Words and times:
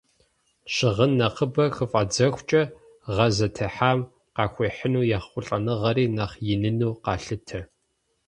Щыгъын 0.73 1.11
нэхъыбэ 1.19 1.65
хыфӀадзэхукӀэ, 1.75 2.61
гъэ 3.15 3.27
зытехьам 3.35 3.99
къахуихьыну 4.35 5.07
ехъулӀэныгъэри 5.17 6.05
нэхъ 6.15 6.35
иныну 6.53 6.99
къалъытэ. 7.03 7.59